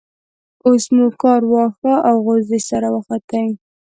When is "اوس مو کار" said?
0.67-1.41